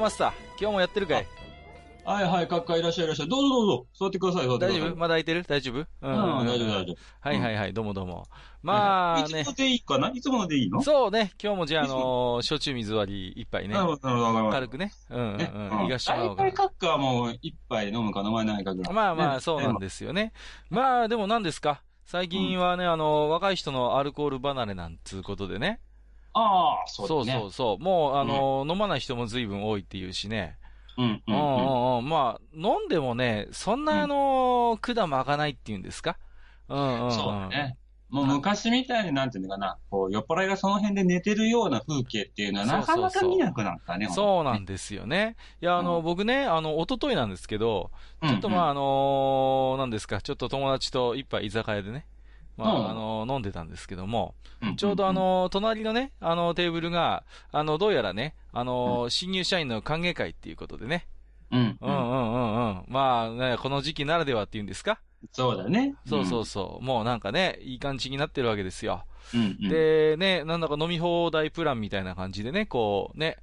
[0.00, 1.26] マスター今日もやってるかい？
[2.06, 3.28] はいはい、閣下いらっしゃいいらっしゃい。
[3.28, 3.86] どうぞどうぞ。
[3.98, 4.80] 座ってください、座ってください。
[4.80, 4.96] 大丈夫？
[4.96, 5.44] まだ空いてる？
[5.46, 5.76] 大丈夫？
[5.76, 6.96] うん、うん、大丈夫大丈夫。
[7.20, 8.24] はいはいはい、どうもどうも。
[8.62, 9.52] まあねいつも。
[9.52, 10.08] でいいかな？
[10.08, 10.82] いつものでいいの？
[10.82, 13.80] そうね、今日もじゃあ、あのー、焼酎水割り一杯ねな。
[13.80, 14.92] るほど、なるほど、わかりまし軽くね。
[15.10, 15.34] うん
[15.80, 15.86] うん。
[15.86, 18.94] いかしてもらおうか大体閣下はもう一杯飲むか飲まないかぐらい。
[18.94, 20.32] まあまあ、ねそうなんですよね。
[20.70, 21.82] まあ、でも何ですか？
[22.06, 25.80] 最近はね、あの、若い人のアルコール離れなんつうことでね。
[26.32, 27.40] ああ、そうそうですね。
[27.42, 27.82] そうそう。
[27.82, 30.58] もう、あの、飲まない人も随分多いっていうしね。
[30.96, 31.56] うん、う、うんんうん。
[31.56, 31.60] う
[31.96, 32.08] んうん。
[32.08, 36.16] まあ、飲んでもね、そんなあの、管巻かないっていうんですか？
[36.68, 37.12] うんうんうん。
[37.12, 37.76] そうだね。
[38.10, 44.08] もう昔みたいになんていうのかな、こう、酔っ払いがその辺で寝てるような風景っていうのはなかなか見なくなったね。
[44.08, 45.36] そうなんですよね。
[45.62, 47.92] いや、あの、うん僕ね、あの、一昨日なんですけど、
[48.22, 52.04] うんちょっとまあ、あのー、なんですか、ちょっと友達と一杯居酒屋でね、
[52.60, 61.06] まあ、うんあのー飲んでたんですけども、うんちょうどあ、のー、隣のね、あの、テーブルが、あの、どうやらね、あのー、新入社員の歓迎会っていうことでね、
[61.50, 61.76] うん、うん。
[61.80, 62.84] うんうんうんうん。
[62.88, 65.00] まあね、この時期ならではっていうんですか？
[65.32, 65.94] そうだね。
[66.06, 66.84] そうそうそう。
[66.84, 69.04] もうなんかね、いい感じになってるわけですよ。
[69.68, 73.36] で、ね、なんだか飲み放題プランみたいな感じでね、こう、ね、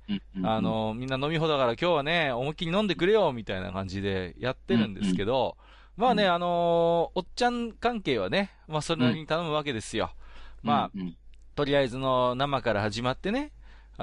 [0.44, 5.56] あ、の、みんな飲み放題だから今日はね、思いっきり飲んでくれよ、みたいな感じでやってるんですけど、
[5.98, 10.12] まあね、うんあのーおっちゃん関係はね、まあそれなりに頼むわけですよ。
[10.64, 11.16] まあ、うん、
[11.56, 13.52] とりあえずの生から始まってね、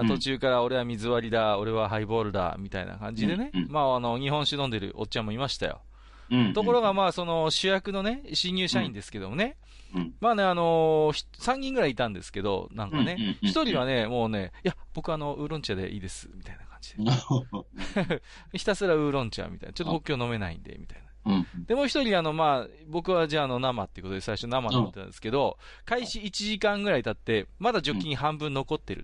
[0.09, 5.83] 途中から俺は水割りだ、俺はハイボールだ、みたいな感じでね、うんうんまああの、日本酒飲んでるおっちゃんもいましたよ。
[6.31, 6.53] うん。
[6.53, 9.57] ところがまあその主役のね、新入社員ですけどもね、
[9.95, 18.23] うん、まあね、あのーひ3人ぐらいいたんですけど、なんかうんうんね、うん1人はね、もうね、いや、僕あの、ウーロン茶でいいです、みたいな感じで。
[18.59, 19.73] ひたすらウーロン茶みたいな。
[19.73, 21.05] ちょっと僕今日飲めないんで、みたいな。
[21.25, 21.47] うん。
[21.67, 29.03] で、もう一人、あの、まあ、僕はじゃあ、あの、生っていうことで最初生飲んでたんですけど、開始1時間ぐらい経って、まだ除菌半分残ってる、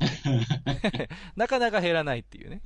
[1.36, 2.60] なかなか減らないっていうね。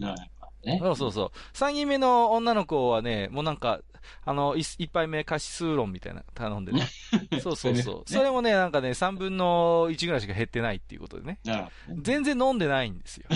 [0.65, 0.79] ね。
[0.81, 1.31] そうそうそう。
[1.53, 3.81] 三人目の女の子はね、もうなんか、
[4.25, 6.89] あの、一一杯目カシスウーロンみたいな頼んでね。
[7.41, 8.11] そうそうそう。
[8.11, 11.39] それもね、なんかね、三分の一ぐらいしか減ってないっていうことでね。
[11.45, 11.69] ね。
[12.03, 13.27] 全然飲んでないんですよ。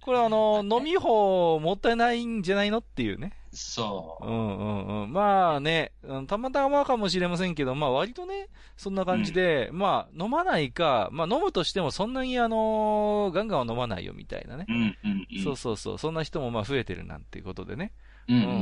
[0.00, 3.32] これあの、飲み方もったいないんじゃないのっていうね。
[3.54, 4.30] そうう。
[4.30, 5.12] んうんうん。
[5.12, 14.66] まあね、うんたまたまかもしれませんけど、まあ割とね、そんな感じで、まあ飲まないか、まあ飲むとしてもそんなにあのガンガンは飲まないよみたいなね。
[14.68, 15.42] うん、うん、うん。
[15.42, 15.98] そうそうそう。
[15.98, 17.92] そんな人もまあ増えてるなんていうことでね。
[18.28, 18.36] う、う。
[18.36, 18.56] うんんうんんう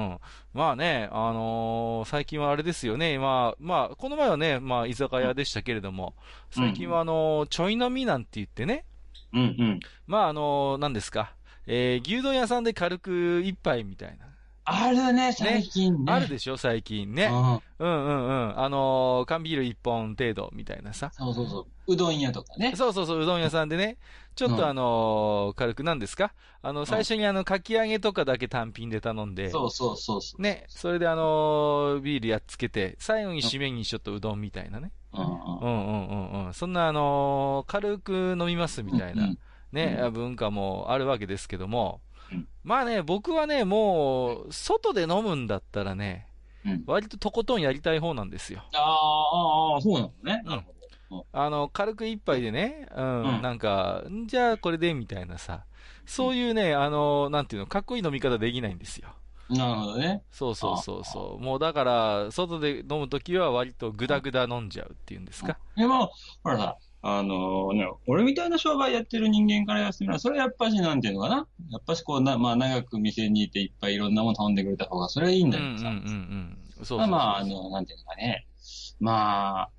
[0.00, 0.18] んうん。
[0.54, 3.18] まあね、あのー最近はあれですよね。
[3.18, 6.14] まあ、まあ、この前はね、まあ居酒屋でしたけれども、
[6.50, 8.84] 最近はあのーちょい飲みなんて言ってね、
[9.32, 9.80] うん、うん。
[10.06, 11.34] まああのー何ですか？
[11.70, 14.26] えー、牛丼屋さんで軽く一杯みたいな。
[14.70, 16.12] あるね、最近ね。
[16.12, 17.26] あるでしょ最近ね。
[17.26, 17.86] うん。
[17.86, 18.58] うんうんうん。
[18.60, 21.10] あのー缶ビール一本程度みたいなさ。
[21.12, 21.92] そうそうそう。
[21.92, 22.74] うどん屋とかね。
[22.76, 23.96] そうそうそう、うどん屋さんでね。
[24.34, 26.32] ちょっうんとあのー軽くなんですか？
[26.62, 29.50] あの、最初にあの、かき揚げとかだけ単品で頼んで。
[29.50, 30.42] そうそうそうそう。
[30.42, 34.92] ね、それであのービールやっつけて、最後に締めにちょっとうどんみたいなね。
[35.14, 35.28] うんうん。
[35.28, 36.54] うんうんうんうん。
[36.54, 39.38] そんなあのー軽く飲みますみたいな、うん
[39.72, 42.00] ね、う文化もあるわけですけども。
[42.32, 46.26] うんまあね、僕はね、もう、外で飲むんだったらね、
[46.66, 46.84] うん。
[46.86, 48.62] 割ととことんやりたい方なんですよ。
[48.74, 50.42] ああ、ああ、そうなのね。
[50.44, 50.78] うんなるほど。
[51.32, 55.64] あの、軽く一杯でね、うん、うんなんか、んじゃあこれでみたいなさ、
[56.04, 59.08] そういうね、あの、なんていうの、かっこいい飲み方できないんですよ。
[59.48, 60.22] なるほどね。
[60.30, 61.42] そうそうそうそう。
[61.42, 65.58] もうだから、外で飲むときは割とグダグダ飲んじゃうっていうんですか。
[65.76, 66.10] でも、
[66.42, 71.36] ほらさ、あのね、俺みたいな商売やってる人間から言わせてみれば、それはやっぱしなんていうのかな？
[71.70, 75.88] やっぱしこうな、まあ長く店にいていっぱいいろんなもの頼んでくれた方が、それはいいんだけどさ。
[75.88, 76.58] うんうんうんうん。
[76.76, 77.08] そうそうそう。
[77.08, 78.46] まあ、あの、なんていうのかね。
[79.00, 79.70] まあ、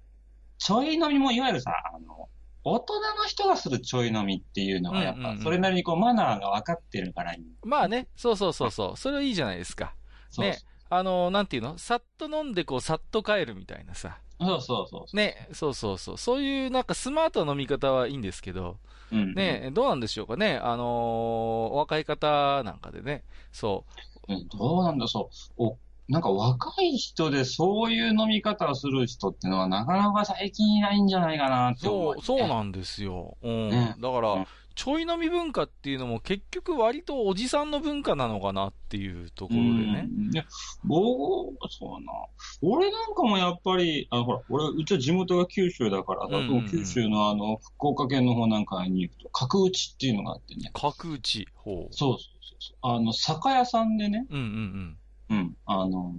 [0.57, 2.29] ちょい飲みもいわゆるさ、あの、
[2.63, 7.43] 大人の人がするちょい飲みっていうのは、やっうんうんうんぱ、それなりにこう、マナーが分かってるからいい。
[7.63, 8.97] まあね、そうそうそうそう。
[8.97, 9.93] それはいいじゃないですか。
[10.29, 10.57] そうね。
[10.89, 11.77] あの、なんていうの？
[11.77, 14.17] さっと飲んでこう、さっと帰るみたいなさ。
[14.41, 15.15] そうそうそう。
[15.15, 16.17] ね、そうそうそう。
[16.17, 18.77] そういうなんかスマートな飲み方はいいんですけど、
[19.11, 19.33] うん。
[19.33, 20.57] ね、どうなんでしょうかね？
[20.57, 23.85] あのーお若い方なんかでね、そ
[24.27, 24.47] うん。
[24.47, 25.63] どうなんだ、そう。
[25.63, 25.77] お、
[26.07, 33.37] なんか若い人でそういう飲み方をする人ってのはなかなか最近いないんじゃないかなって思う、そう、そうなんですよ。
[33.43, 33.69] うん。
[33.69, 34.45] ねだから、うん
[34.79, 40.07] ちょい飲み文化っていうのも結局割とおじさんの文化なのかなっていうところでね。
[40.07, 40.31] うん。
[40.31, 40.45] で、
[40.85, 42.13] 僕、そうな。
[42.61, 50.71] 俺なんかもやっぱり、あの、ほら、俺、うちは地元が九州だからさ、うんうんうんその九州のあの、福岡県の方なんかに行くと、角打ちっていうのがあってね。
[50.71, 51.45] 角打ち。
[51.55, 51.93] ほう。
[51.93, 52.77] そうそうそうそう。
[52.81, 54.97] あの、酒屋さんでね、うんうん
[55.29, 55.37] うん。
[55.37, 56.15] うん、あの、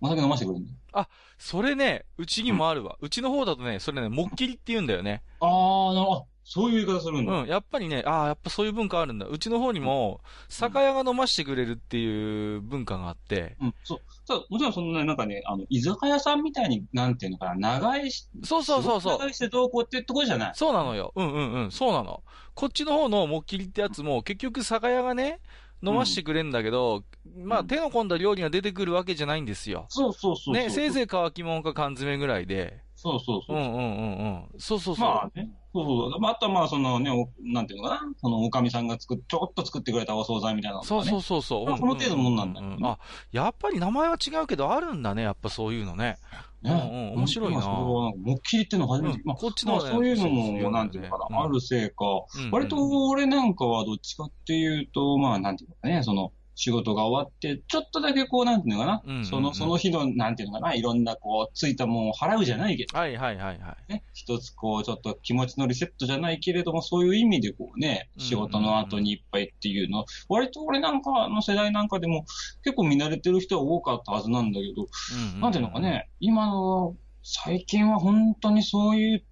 [0.00, 1.08] お酒飲ませてくれるんだよ。
[1.36, 2.96] それね、うちにもあるわ。
[3.00, 5.22] うちの方だとね、それね、もっきりって言うんだよね。
[5.40, 6.26] あー、なるほど。
[6.52, 7.32] あそういう言い方するんだ。
[7.32, 7.48] うん。
[7.48, 9.26] やっぱりね、ああ、やっぱそういう文化あるんだ。
[9.26, 13.56] うちの方にも、酒屋が飲ましてくれるっていう文化があって。
[13.60, 14.00] うん、そう。
[14.26, 19.28] ただもちろんそのね、なんかね、あの、居酒屋さんみたいに、なんていうのかな、長いし、そうそうそうそう長。
[19.28, 20.52] いしてどうこうっていうところじゃない。
[20.54, 21.12] そうなのよ。
[21.16, 21.70] うんうんうん。
[21.70, 22.22] そうなの。
[22.54, 25.40] こっちの方のもっきりってやつも、結局酒屋がね、
[25.82, 27.04] 飲ましてくれんだけど、
[27.36, 29.86] まあうん手の込んだ料理が出てくるわけじゃないんですよ。
[29.88, 30.54] そうそうそうそう。
[30.54, 32.82] ね、せいぜい乾き物か缶詰ぐらいで。
[32.94, 33.58] そうそうそうう。
[33.58, 34.60] んうんうんうん。
[34.60, 35.04] そうそうそう。
[35.04, 35.50] まあね。
[35.72, 36.20] そうそう。
[36.20, 38.12] まあ、あとはまあ、そのね、おなんていうのかな。
[38.18, 40.86] その、おかみさんが作っ、ちょっと作ってくれたお惣菜みたいなのね。
[40.86, 41.66] そうそうそうそう。
[41.66, 42.98] まあこの程度のもんなんだよねううあ、
[43.32, 46.16] やっぱり名前は違うけど、あるんだね、やっぱそういうのね。
[46.62, 46.70] ね。
[46.70, 51.94] うんうん面白いなまあそれはもっきりっていうの初めて、うんまあ、こっちのはねまあそういうのも、なんていうのかな、うんあるせいか、
[52.50, 52.76] 割と
[53.08, 59.26] 俺なんかはどっちかっていうと、まあ、なんていうのかね、その、仕事が終わって、ちょっとだけこう、なんていうのかな、うんうんうん。
[59.26, 63.92] その、その日の、なんていうのかな、いろんなこう、ついたもんを払うじゃないけど、はいはいはいはい。
[63.92, 68.22] ね、一つこう、ちょっと気持ちのリセットじゃないけれども、そういう意味でこうね、うん。
[68.22, 72.24] 仕事の後にいっぱいっていうの、割と俺なんかの世代なんかでも
[72.64, 75.40] 結構見慣れてる人は多かったはずなんだけど、うんうん。
[75.40, 75.80] なんていうのか。
[75.80, 79.24] ね、今の、最近は本当にそういう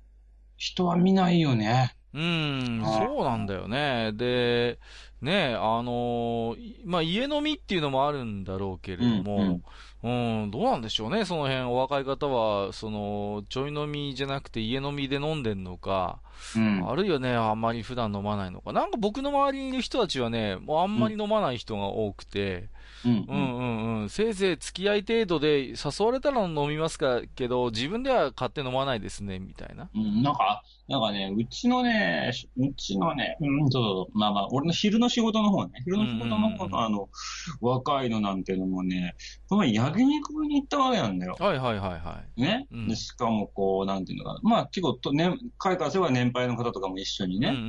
[0.56, 1.94] 人は見ないよね。
[2.12, 3.06] うん、はい。
[3.06, 4.12] そうなんだよね。
[4.14, 4.78] で、
[5.22, 9.60] ね、あのーいまあ、家飲みっていうのもあるんだろうけれども、
[10.02, 16.20] うん、どうなんでしょうね、その辺、お若い方は、その、ちょい飲みじゃなくて家飲みで飲んでんのか、
[16.56, 16.88] うん。
[16.88, 18.72] あるいはね、あんまり普段飲まないのか。
[18.72, 22.68] なんか僕の周りにいる人たちはね、もうあんまり飲まない人が多くて、
[23.04, 23.26] うん。
[23.28, 24.08] うんうんうん。
[24.08, 25.74] せいぜい付き合い程度で誘
[26.06, 29.90] われたら飲みますかけど、自分では買って飲まないですね、みたいな。
[29.94, 37.08] うん、なんか、なんかね、うちのね、しうちのね、うん、そうそうそう、まあまあ、俺の昼の仕事の方ね、昼の仕事のうんうんうん方のあの、
[37.60, 39.14] 若いのなんていうのもね、
[39.48, 41.36] この前焼肉に行ったわけなんだよ。
[41.38, 42.40] はいはいはいはい。
[42.40, 42.66] ね？
[42.72, 44.40] うんでしかもこう、なんていうのかな。
[44.42, 47.50] まあ結構と、ね、彼からすれば年配の方とかも一緒にね。
[47.50, 47.66] うんうんう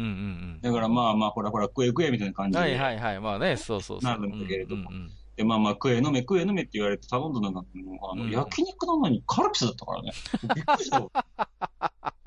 [0.57, 2.51] んだからまあまあ、ほらほら、食え食えみたいな感うん。
[2.53, 2.63] じで。
[2.63, 3.19] はいはいはい。
[3.19, 4.11] まあね、そうそうそう。
[4.11, 10.11] なるんだけれどもうんうんうんで、まあまあ、食え飲め食え飲めって言われて頼んだのが、もうあの、うん焼肉なのにカルピスだったからね。
[10.55, 10.97] びっくりした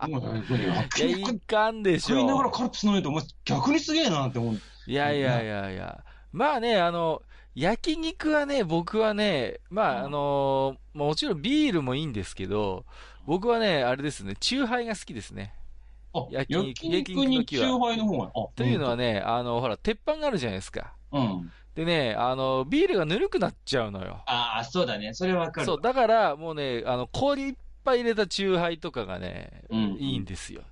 [0.06, 0.10] う
[0.96, 2.50] 焼肉いかんでし食いながらょ。
[2.50, 4.60] カルピス飲めて、お前逆にすげえなって思う。
[4.86, 6.04] いやいやいやいや。
[6.32, 7.22] まあね、あの、
[7.54, 12.84] 焼肉はね、僕はね、まあ、あのまあもちろんビールもいいんですけど、
[13.26, 15.54] 僕はね、あれですね、チューハイが好きですね。
[16.12, 18.30] あ、焼焼肉焼肉の時はチューハイの方が。
[18.34, 20.94] あというのはね、あの、ほら、鉄板があるじゃないですか。
[21.12, 21.52] うん。
[21.74, 24.22] でね、あの、ビールがぬるくなっちゃうのよ。
[24.26, 25.12] ああ、そうだね。
[25.12, 25.66] それわかる。
[25.66, 30.62] そう、だから、もうね、あの、氷いっぱい入れたチューハイとかがね、うんいいんですよ。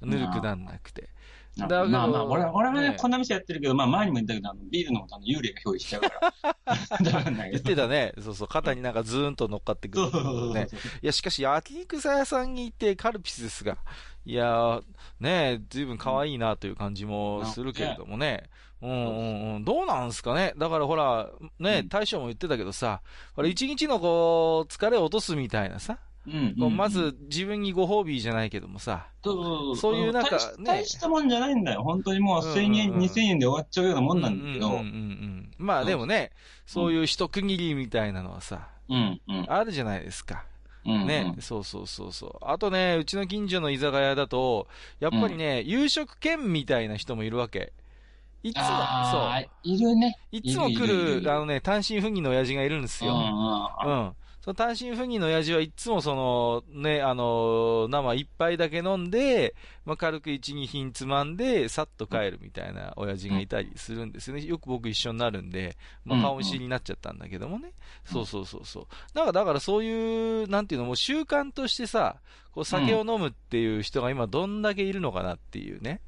[0.00, 1.08] ぬるくなんなくて。
[1.56, 7.32] なだけどまあまあ、俺俺はね、ねこんな店やってるけど、まあ前にも言ったけど、あのビールのことあの幽霊が表示しちゃうから。
[7.50, 7.70] 言っど。
[7.70, 8.14] てたね。
[8.20, 10.54] そうそう、肩になんかズーンと乗っかってくるそうそうそうそう。
[10.54, 10.68] ね。
[11.02, 13.76] いや、しかし、焼肉屋さんに行ってカルピスですが、
[14.24, 14.82] いやー、
[15.20, 18.44] ねえ、ずいぶん可愛いなという感じもするけれどもね。
[18.44, 19.64] うんうんうん。
[19.64, 23.00] どうなんすかねだからほら、ねうん大将も言ってたけどさ、
[23.34, 31.82] ほら、一日のこう、疲れを落とすみたいなさ、うんこうま、ず自分にご褒美じゃないけどもさ、そうそうそういうなんか大しね大したもんじゃないんだよ。
[31.82, 34.68] 本当にもううんうん1000円、うん2000円で終わっちゃうようなもんなんだけど。
[34.68, 35.50] うんうんうんうん。
[35.58, 36.30] まあでもね、
[36.64, 39.46] そういう一区切りみたいなのはさ、うん、うん。
[39.48, 40.44] あるじゃないですか。
[40.84, 42.32] うんね、そうそうそうそう。
[42.42, 44.66] あとね、うちの近所の居酒屋だと、
[44.98, 47.72] やっぱりね、夕食券みたいな人もいるわけ。
[48.42, 50.16] いつも、そ、いるね。
[50.32, 50.36] う。
[50.36, 50.86] いつも来い
[51.22, 53.12] るあのね、単身赴任の親父がいるんですよ。
[53.12, 54.12] うん。
[54.42, 64.44] その単身赴任の親父はいつもその、ね、あの、生一杯だけ飲んで、まあ、軽く一、二品つまんで、さっと帰るみたいな親父がいたりするんですよね。
[64.44, 67.72] よく僕一緒になるんで、まあ、うん顔見知りになっちゃったんだけどもね。
[68.04, 68.86] そうそうそうそう。
[69.14, 72.16] なんか、だからそういう、なんていうの、もう習慣としてさ、
[72.50, 76.00] こう酒を飲むっていう人が今どんだけいるのかなっていうね。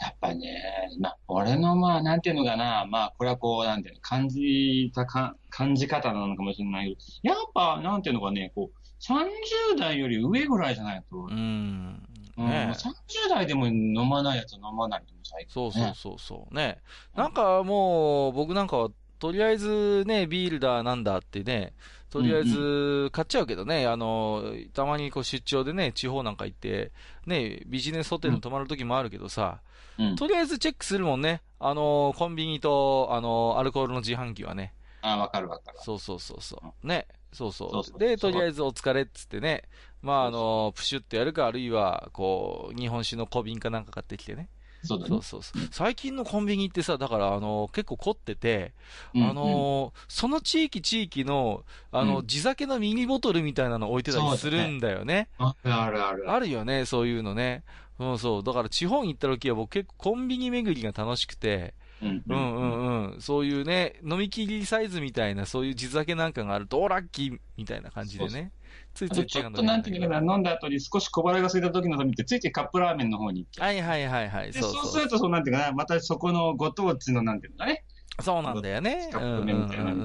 [0.00, 12.02] やっぱね、まあ、俺のまあ、なんていうのかな、まあ、これはこう、なんていうの、感じたか、感じ方なのかもしれないけど、やっぱ、なんていうのかね、こう、30代より上ぐらいじゃないと、ううん
[12.38, 15.52] ね30代でも飲まないやつは飲まないと最近。
[15.52, 16.54] そうそうそうそう。
[16.54, 16.78] ね。
[17.14, 21.74] なんかもう、僕なんかはとりあえずね、ビールだなんだってね、
[22.10, 26.90] とりあえず買っちゃうけどね、あの、たまにこう出張でね、地方なんか行って、
[27.24, 29.60] ね、ビジネスホテルに泊まる時もあるけどさ、
[29.98, 30.16] うん。
[30.16, 31.42] とりあえずチェックするもんね。
[31.60, 34.72] あの、コンビニと、あの、アルコールの自販機はね。
[35.02, 35.78] あ、わかるわかる。
[35.82, 36.86] そうそうそうそう。
[36.86, 37.06] ね。
[37.32, 37.70] そうそう。
[37.70, 39.64] そうそうで、とりあえずお疲れっつってね。
[40.02, 44.48] まあ、あの、プシュってやるか、あるいは、こう、日本酒の小瓶かなんか買ってきてね。
[44.82, 45.22] そうだねそう。
[45.22, 45.68] そうそう。
[45.70, 48.72] 最近のコンビニってさ、だから、あの、結構凝ってて、
[49.14, 55.28] うんあの、その地域地域の、あの、うん地酒のミニボトルみたいなの置いてたりするんだよね。
[55.38, 56.30] あるあるある。
[56.30, 57.64] あるよね、そういうのね。
[57.98, 58.42] うん、そう。
[58.42, 63.20] だから地方に行った時は僕結構コンビニ巡りが楽しくて、うんうんうんうん。
[63.20, 68.52] そういうね、飲み切りサイズみたいな、そういう地酒なんかがあると、おラッキーみたいな感じでね。
[68.94, 73.66] ついついちょっとなんていうのかな、飲んだ後に少し小腹が空いた時のためについついカップラーメンの方に行っちゃう。
[73.66, 74.52] はいはいはいはい。
[74.52, 75.08] でそうする。
[75.08, 77.84] と、そうなんていうかな、またそこのご当地のなんていうのかね。
[78.22, 79.10] そうなんだよね。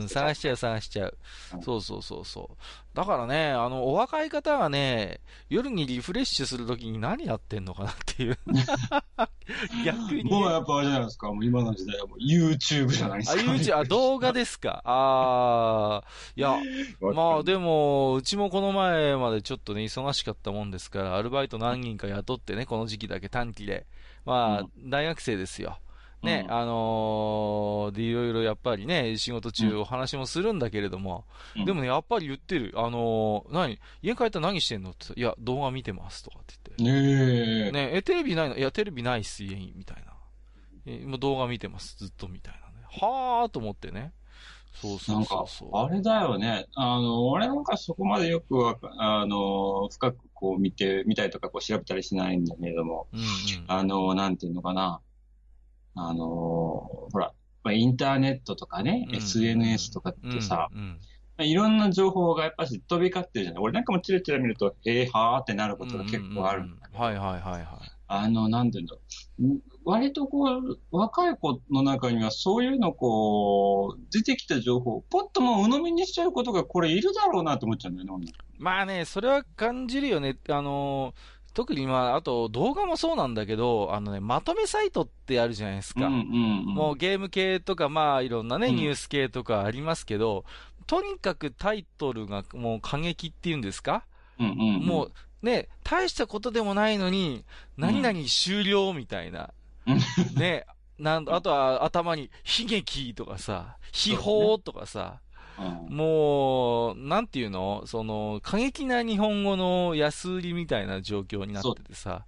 [0.07, 1.17] 探しちゃう探しちゃう
[1.53, 1.57] う。
[1.57, 2.57] んそうそうそうそう。
[2.95, 5.19] だからね、あの、お若い方はね、
[5.49, 8.37] 夜にリフレッシュするときに何やってんのかなっていう。
[9.83, 10.29] 逆にね。
[10.29, 13.41] もうやっぱあれじゃないですか、もう今の時代はもう YouTube じゃないですあ、か。
[13.41, 14.81] YouTube、あ、動画ですか。
[14.85, 16.57] ああ、いや、
[17.01, 23.85] まあでも、うちもこの前までちょっとね、忙しかったもんですから、アルバイト何人か雇ってね、この時期だけ短期で。
[24.25, 25.77] まあ、う大学生ですよ。
[26.25, 32.73] ね、うんあのーで、いろいろやっぱりね、仕事中うんお話もするんだけれども、うんでもね、やっぱり言ってる。
[32.75, 36.83] あのー何家帰ったら何してんのっていや、動画見てますとかって言って。
[36.83, 37.71] ねえ。
[37.71, 38.57] ねえ、テレビないの？
[38.57, 40.13] いや、テレビないっす、家に、みたいな。
[40.87, 42.85] え、もう動画見てます、ずっと、みたいなね。
[42.89, 44.11] はーと思ってね。
[44.73, 45.85] そうそなかうんそう、そう。
[45.85, 46.67] あれだよね。
[46.75, 53.25] あの、俺なんかそこまでよくわか、あの、深くこう見て、見たりとかこう調べたりしないんだけれども、うんうん。
[53.67, 54.99] あの、なんていうのかな。
[55.95, 57.33] あの、ほら、
[57.63, 60.99] まあインターネットとかね、うん SNS とかってさ、うんうん
[61.37, 63.63] まあいろんな情報がやっぱし飛び交ってるじゃない。
[63.63, 67.65] 俺なんかもチラチラ見ると、えー、はーってなることが結構あるんだけど、はいはいはいはい。
[68.07, 69.01] あの、なんていうんだろ
[69.41, 69.61] う。
[69.83, 80.37] 割とこう、若い子の中にはそういうのこう、出てきた情報をポッともう鵜呑みにしちゃうことがこれいるだろうなと思っちゃうんだよね、女まあね、それは感じるよね。
[80.49, 86.07] あのー特にまあ、あと動画もそうなんだけど、あのね、まとめサイトってあるじゃないですか。
[86.07, 86.65] うんうんうん。
[86.65, 90.43] もうゲーム系とか、まあいろんなね、うんニュース系とかありますけど、
[90.85, 94.03] とにかくタイトルがもう過激っていうんですか、
[94.37, 97.45] うんうんうん、もうね、大したことでもないのに、
[97.77, 99.53] 何々終了みたいな。
[99.87, 99.99] うん
[100.37, 100.65] ね、
[100.99, 105.21] なんあとは頭に悲劇とかさ、秘宝とかさ、
[105.57, 107.83] うん、もう、なんていうの？
[107.85, 112.25] その、過激な日本語の安売りみたいな状況になっててさ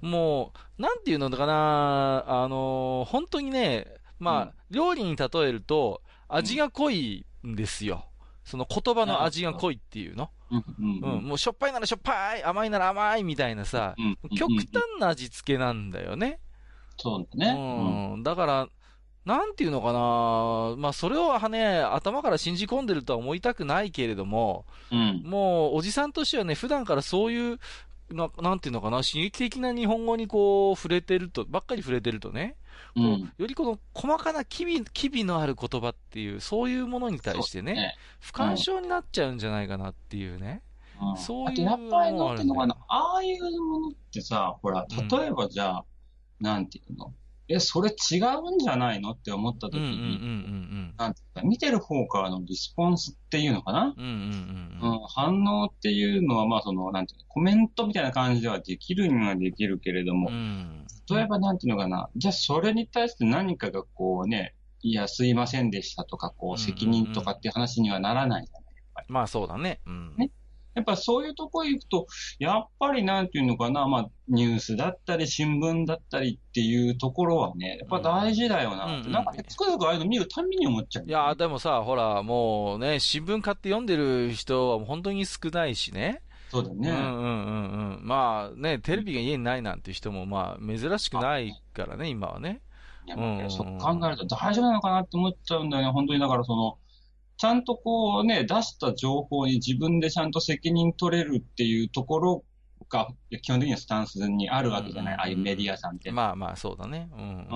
[0.00, 2.24] もう、なんていうのかな？
[2.26, 3.86] あの、本当にね、
[4.18, 8.06] まあ、うん料理に例えると、味が濃いんですよ。
[8.44, 10.30] その言葉の味が濃いっていうの。
[10.50, 14.68] うんもうしょっぱいならしょっぱい、甘いなら甘いみたいなさ、うん極端
[15.00, 16.40] な味付けなんだよね。
[16.96, 18.14] そうだね。
[18.14, 18.22] うん。
[18.22, 18.68] だから、
[19.24, 25.22] なんていうのかなまあ、それをはね、頭から信じ込んでるとは思いたくないけれども、うん。
[25.24, 27.58] もう、おじさんとしてはね、普段からそういう、
[28.10, 32.56] ななんていうのかな、刺激的な日本語にこう、触れてると、ばっかり触れてるとね、
[32.96, 33.00] う。
[33.00, 37.96] んよりこの細かな機微、機微のある言葉っていう、そういうものに対してね、ね。
[38.20, 40.60] 不干渉になっちゃうんじゃないかなっていうね。
[41.00, 45.84] うんそういうあとやっぱりのもあるんだよなんていうのああいうものってさ、ほら、うん例えばじゃあ、
[46.40, 47.12] なんていうの？
[47.48, 53.94] え、それ違うんじゃないのって思った時に、なんていうか、見てる方からのリスポンスっていうのかな？
[53.96, 60.86] うん反応っていうのは、まあその、なんていうの、コメントみたいな感じではできるにはできるけれどもう、ん。
[61.10, 69.06] 例えばなんていうのかな、じゃあそれに対して何かがこうね、いや、すいませんでしたとか、こう、責任とかっていう話にはならないじゃない。
[69.08, 69.80] まあそうだね。
[69.86, 70.14] うん。
[70.16, 70.30] ね
[70.74, 72.06] やっぱそういうとこ行くと、
[72.38, 81.04] やっぱりなんていうのかな、まあ、ニュースだったり、新聞だったりっていうところはね、やっぱ大事だよなって、うんなんかね、つくづくああいうの見るたびに思っちゃう。
[81.06, 86.22] いや、でもさ、ほら、もうね、新聞買って読んでる人は本当に少ないしね。
[86.50, 86.90] そうだね。
[86.90, 88.06] うんうんうんうん。
[88.06, 92.60] まあね、テレビが家にないなんて人もまあ珍しくないからね、今はね。
[93.06, 95.90] いやうんそう考えると大丈夫なのかなって思っちゃうんだよね。
[95.90, 96.78] 本当にだからその、
[97.36, 102.44] ちゃんとこうね、出した情報に自分でちゃんと責任取れるっていうところ
[102.88, 103.08] が、
[103.42, 106.10] 基本的にはスタンスにあるわけじゃない、ああいうメディアさんって。
[106.10, 107.08] まあまあ、そうだね。
[107.12, 107.48] うん、うん。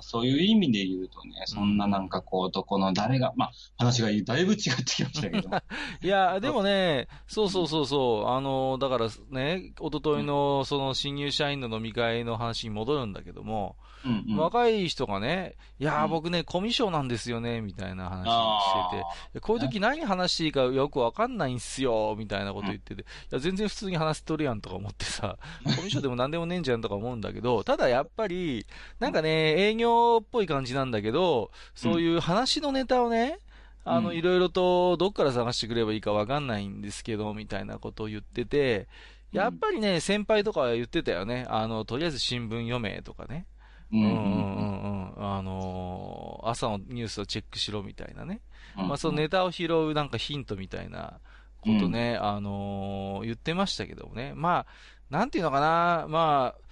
[0.00, 5.48] そういう意味で言うとね、そんななんかこう、どこの誰が、まあ、話がだいぶ違ってきましたけど。
[6.02, 16.10] いや、でもね、そうそうそうそう、あの、だからね、一昨日のその新入社員の飲み会の話に戻るんだけども、うんうん、若い人がね、いやー、うん。
[16.10, 28.66] 僕ね、コミュ障なんですよね、みたいな話してて、こういう時何話していいかよくわかんないんすよ、みたいなこと言ってて、いや、全然普通に話せとるやんとか思ってさ、 コミュ障でも何でもねえんじゃんとか思うんだけど、ただやっぱり、
[29.00, 29.30] なんかね、
[29.70, 33.38] 営業っぽい感じなんだけど、そういう話のネタをね、
[33.84, 38.86] あの、うんいろいろとどっから探してくればいいかわかんないんですけど、みたいなことを言ってて、
[39.32, 41.46] やっぱりね、先輩とかは言ってたよね。
[41.48, 43.46] あの、とりあえず新聞読めとかね。
[43.92, 45.36] うんうんうんうんうんうん。
[45.36, 48.40] あのー朝のニュースをチェックしろみたいなね。
[48.78, 51.18] うんまあ、そのネタを拾うなんかヒントみたいな
[51.60, 54.32] ことね、あのー言ってましたけどもね。
[54.34, 54.66] まあ、
[55.10, 56.67] なんていうのかな、まあ、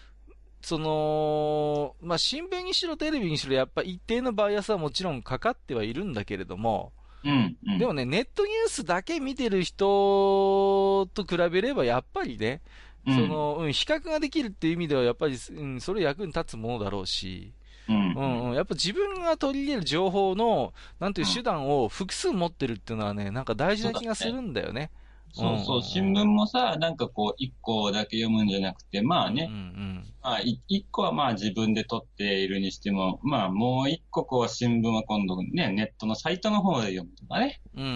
[0.67, 6.93] その、まあ、新聞にしろテレビにしろ、やっぱ一定のバイアスはもちろんかかってはいるんだけれども、
[7.25, 7.79] うんうん。
[7.79, 12.63] でもね、ネットニュースだけ見てる人と比べれば、やっぱりね、
[13.07, 17.53] うん、その、うん、比較ができるっていう意味では、やっぱり、うん、それ役に立つものだろうし、
[17.89, 24.91] うんうんうん、やっぱ自分が取り入れる情報の、なんていううん手段を複数持ってるっていうのはね、なんか大事な気がするんだよね。
[25.37, 30.13] そうそうう、ん新聞もさ、なんかこう、一個だけ読むんじゃなくて、まあね、うんうん。
[30.23, 37.61] まあ、い一個はまあ自分で取っているにしても、まあもう一個こう新聞は今度ね、ネットのサイトの方で読むとかね。
[37.75, 37.95] うんうんうん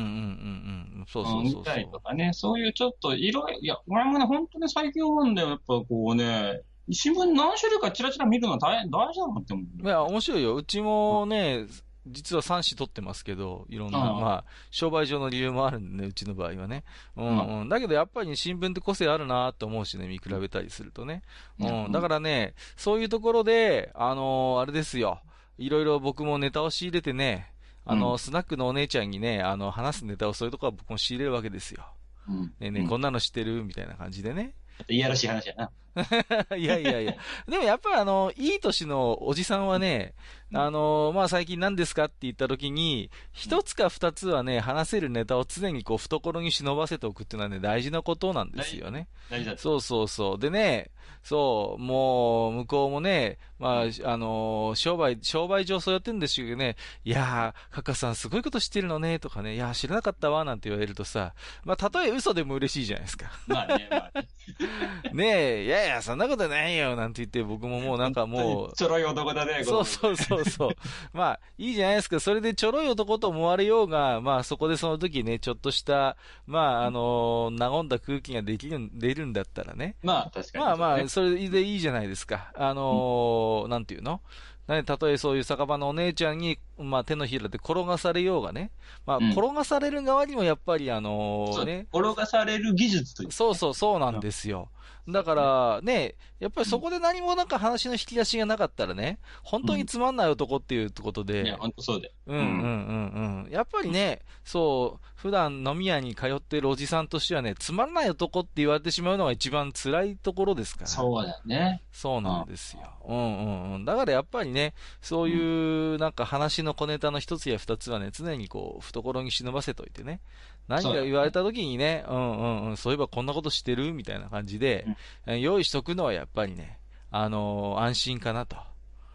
[0.99, 1.05] うん。
[1.09, 1.89] そうそうそう見たり。
[1.91, 5.49] とかね、そういうちょっといろいろ、いや、俺もね、本当に最近思うんだよ。
[5.49, 9.87] やっぱこうね、新聞何種類かチラチラ見るのは大変、大事だなって思う。
[9.87, 10.55] いや、面白いよ。
[10.57, 11.67] うちもね、
[12.07, 16.85] 実は3紙取ってますけど、いろんな、うんまあ、商売上の理由もあるんでね、うちの場合はね。
[17.17, 17.69] うんうん。
[17.69, 21.23] だけどやっぱり新聞って個性あるなって思うしね、見比べたりするとね。
[21.59, 21.93] うん。
[21.93, 25.21] だからね、そういうところで、あのーあれですよ。
[25.59, 27.53] いろいろ僕もネタを仕入れてね、
[27.85, 31.85] あの、うんスナックのお姉ちゃんにね、あの、話すネタをそういうところは僕も仕入れるわけですよ。
[32.29, 33.65] うん、ねえねこんなの知ってる？
[33.65, 34.55] みたいな感じでね。
[34.89, 35.71] いやらしい話やな。
[36.57, 37.15] いやいやいや。
[37.49, 40.15] でもやっぱりあの、いい年のおじさんはね、
[40.53, 49.07] あの、まあ、最近何ですかって言った時に、一つか二つはね、話せるネタを常にこう、懐に忍ばせておくっていうのはね、大事なことなんですよね。
[49.31, 49.59] 大事だと。
[49.59, 50.39] そうそうそう。
[50.39, 50.91] でね、
[51.23, 63.31] そう、もう、向こうもね、まあ、あの、商売、商売上そうやってるんですけどね、いやー、カッカさんすごいこと知ってるのね、とかね、いやー、知らなかったわ、なんて言われるとさ、まあ、たとえ嘘でも嬉しいじゃないですか。
[63.47, 64.29] まあね、まあね。
[65.13, 65.27] ね
[65.61, 70.71] え、いやいや、そんなことないよ、なんて言って、僕ももうなんかもう、ちょろい男だね、そうそうそうそう。
[71.13, 72.21] まあ、いいじゃないですか。
[72.21, 76.17] それでちょろい男と思われようが、まあそこでその時ね、ちょっとした、
[76.47, 79.97] まああの和んだ空気ができる、出るんだったらね。
[80.03, 80.65] まあ、確かに。
[80.65, 82.53] まあまあ、それでいいじゃないですか。
[82.55, 84.21] あのーなんていうの？
[84.69, 88.71] ね、たとえそういう酒場のお姉ちゃんに、まあ手のひらで転がされようがね。
[89.05, 93.33] まあ、うん転がされる側にもやっぱりあのね、転がされる技術という。
[93.33, 94.71] そうそう、そうなんですよ。
[95.09, 102.13] だから、ね、やっぱりそこで何もなんか話の引き出しがなかったらね、本当につまんない男っていうことで、いや、本当そうだよ。
[102.27, 103.51] うんうんうんうん。
[103.51, 110.87] やっぱりね、そう、普段飲み屋に通ってるおじさんとしてはね、つまんない男って言われてしまうのが一番辛いところですから。
[110.87, 111.83] そうだよね。
[111.93, 112.83] そうなんですよ。
[113.07, 113.85] うんうんうん。
[113.85, 120.21] だからやっぱりね、そういうなんか話の小ネタの一つや二つはね、常にこう、懐に忍ばせといてね。
[120.69, 124.87] 何か言われた時にね、うんうんうん、そういえばこんなことしてるみたいな感じで、
[125.27, 126.79] え用意しとくのはやっぱりね、
[127.11, 128.57] あのー安心かなと。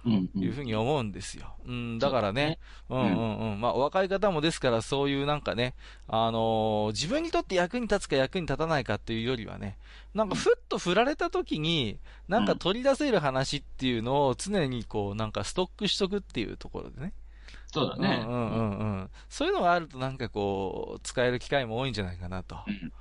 [0.05, 0.43] うん、うん。
[0.43, 1.55] いうふうに思うんですよ。
[1.65, 3.61] うん、だからね、ううんんうんうん。
[3.61, 5.73] まあ、お若い方もですから、そういうなんかね、
[6.07, 9.77] あのー自分にとって役に立つか役に立たないかっていうよりはね、
[10.13, 17.13] なんかふっと振られた時に、なんか取り出せる話っていうのを常にこう、なんかストックしとくっていうところでね。
[17.75, 18.23] そうだね。
[18.25, 19.09] うんうんうんうん。
[19.27, 22.55] そういうのがあるとなんかこう、使える機会も多いんじゃないかなと。
[22.67, 22.91] うん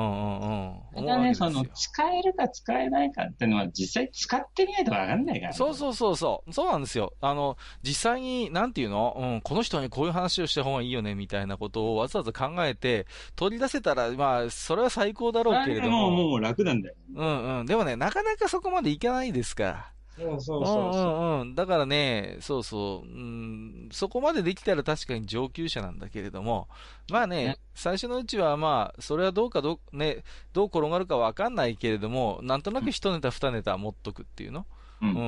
[0.00, 1.04] うんうんうん。
[1.06, 5.56] ただね、その、使えるか使えないかっていうのは実際使ってみないとわかんないからね。
[5.56, 6.52] そうそうそうそう。
[6.52, 7.14] そうなんですよ。
[7.22, 9.16] あの、実際に、なんていうの？
[9.18, 16.16] うん、この人にこういう話をした方がいいよね、みたいなことをわざわざ考えて、取り出せたら、まあ、それは最高だろうけれどもう、も。
[16.28, 16.94] もう楽なんだよ。
[17.14, 17.66] うんうん。
[17.66, 19.92] でもね、なかなかそこまでいかないですから。
[20.18, 21.54] そうそううんうんうん。
[21.54, 26.68] だからね、そうそう、うん、そこまでできたら確かに上級者なんだけれども、
[27.10, 34.66] まあね、ね最初のうちはまあ、それはどうかどう、ね、どう転がるかわかんないけれども、なんとなく一ネタ二ネタ持っとくっていうの
[35.00, 35.26] うんうんうんう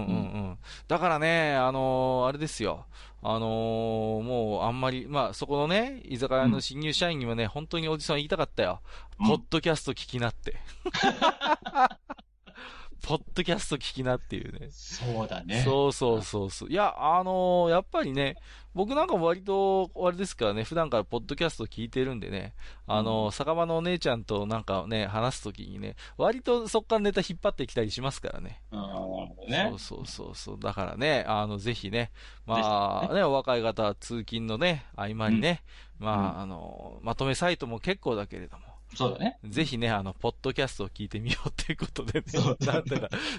[0.53, 0.59] ん。
[0.89, 2.87] だからね、あのーあれですよ。
[3.23, 8.81] あのーもうあんまり、まあそこのね、居酒屋の新入社員にはね、本当におじさん言いたかったよ。
[9.21, 10.57] うんポッドキャスト聞きなって。
[13.03, 14.69] ポッドキャスト聞きなっていうね。
[14.71, 15.63] そうだね。
[15.65, 16.69] そうそうそうそう。
[16.71, 18.37] いや、あのーやっぱりね、
[18.75, 22.55] 僕なんかも割と、あれですからね、普段からポッドキャスト聞いてるんでね、
[22.87, 28.61] あのー酒場のお姉ちゃんとなんかね、話すときにね、割とそっからネタ引っ張ってきたりしますからね。
[28.71, 29.67] うん、なるほどね。
[29.71, 30.59] そうそうそうそう。
[30.61, 32.11] だからね、あの、ぜひね、
[32.47, 35.63] まあね、お若い方、通勤のね、合間にね、
[35.99, 39.39] まあ、あの、まとめサイトも結構だけれども、そうだね。
[39.45, 42.25] ぜひね、あの、ポッドキャストを聞いてみようっていうことでね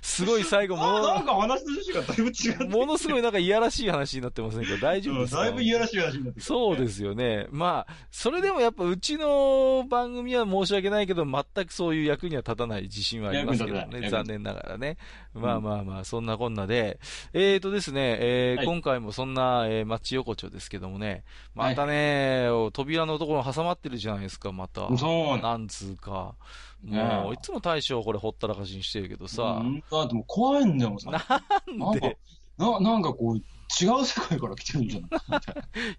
[0.01, 5.41] すごい最後あ、 なんもか話の趣旨がだいぶ違っての、ものすごいなんかいやらしい話になってませんか大丈夫うんですか？
[5.41, 7.47] だいぶいやらしい話になってきたそうですよね。
[7.51, 14.09] まあ、それでもやっぱうちの番組は申し訳ないけど、全くそういう役には立たない自信はありますけどね。
[14.09, 14.97] 残念ながらね。
[15.35, 16.99] んまあまあまあ、そんなこんなで。
[17.33, 21.23] えーとですね、えーはい今回もそんな、えー、マッチ横丁ですけどもね。
[21.55, 24.87] またね、扉のところ挟まってるじゃないですか、また。
[24.97, 26.35] そうななんつうか。
[26.83, 29.61] ねもう、いつも大将これほったらかしにしてるけどさ。
[29.61, 30.97] うんだってもう怖いんだよ。
[31.05, 32.17] なんで？
[32.57, 35.41] な、なんかこう、違う世界から来てるんじゃない？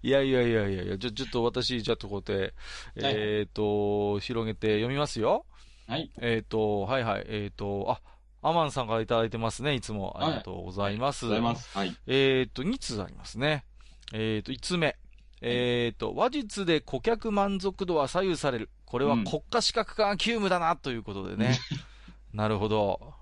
[0.07, 2.53] いやいやいやいやいや、ちょ、っと私、じゃあとこうやって、
[2.95, 5.45] えーと、広げて読みますよ。
[5.87, 6.11] はい。
[6.21, 10.17] えっ、と、はいはい、えっ、と、あ、アマンさんからいただいてますね、いつも。
[10.21, 11.25] ありがとうございます。
[11.25, 11.77] ありがとうございます。
[11.77, 11.95] はい。
[12.07, 13.65] えっ、と、2通ありますね。
[14.13, 14.97] えっ、と、5つ目。
[15.43, 18.69] えっ、と、話術で顧客満足度は左右される。
[18.85, 21.57] これはうん国家資格化が急務だな、ということでね。
[22.33, 23.13] なるほど。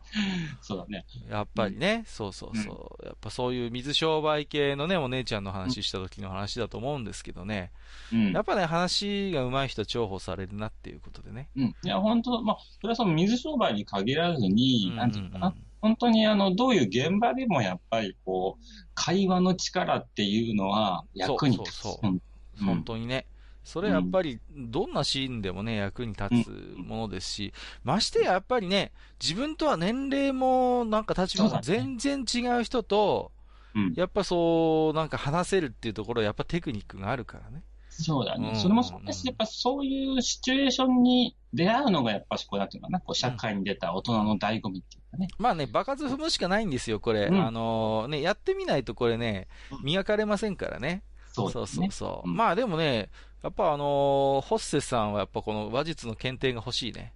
[0.62, 1.06] そうだね。
[1.30, 3.06] やっぱりね、そうそうそう。
[3.06, 7.72] やっぱそういう水商売系のね、お姉ちゃんの話した時の話だと思うんですけどね。
[8.12, 8.42] うんや。
[8.42, 11.50] っぱね、話が上手い人は重宝されるなっていうことでね。
[11.56, 11.76] うん。
[11.84, 15.56] いや、本当まあ、それはその水商売に限らずに、なんていうのかな。
[15.84, 21.76] うん本当にあの、どういう現場でもやっぱりこう、会話の力っていうのは役に立つ。
[21.76, 22.22] そうそうそううん
[22.66, 23.26] 本当にね。
[23.64, 28.92] それやっぱり、どんなシーンでもね、役に立つものですし、ましてややっぱりね、
[29.22, 33.32] 自分とは年齢も、なんか立場も全然違う人と、
[33.76, 33.94] うん。
[33.96, 37.64] やっぱそう、なんか話せるっていうところはやっぱテクニックがあるからね。
[38.02, 38.50] そうだね。
[38.50, 45.28] うんそれもそうだし、やっぱそういうシチュエーションに出会うのがやっぱしこうなんていうのかな、こう社会に出た大人の醍醐味っていうかね。
[45.38, 47.28] まあね、場数踏むしかないんですよ、これ。
[47.28, 51.04] うんあのね、やってみないとこれねう、ん磨かれませんからね。
[51.34, 51.92] そうそうそう。
[51.92, 52.30] そう。
[52.30, 53.10] うんまあでもね、
[53.44, 57.14] やっぱあのーホステスさんはやっぱこの話術の検定が欲しいね。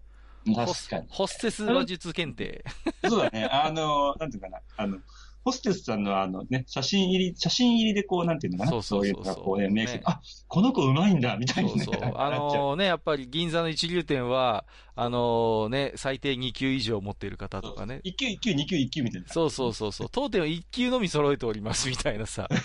[0.53, 1.07] 確かに。
[1.09, 2.63] ホステス話術検定。
[3.09, 3.45] そうだね。
[3.45, 4.59] あの、なんていうかな。
[4.77, 4.99] あの、
[5.45, 8.71] ホステスさんのあのね、写真入り、写真入りでこう、なんていうのかな。
[8.71, 11.83] そうそういうのがこうね、ねあ、この子うまいんだ、みたいにね。
[11.83, 12.13] そうそう。
[12.15, 14.65] あのーね、やっぱり銀座の一流店は、
[14.97, 17.99] あのーね、最低2級以上持っている方とかね。
[18.05, 19.27] 1級、1級、2級、1級みたいな。
[19.27, 20.07] そうそうそうそう。
[20.09, 22.47] 当店は1級のみ揃えておりますみたいなさ。
[22.49, 22.55] あ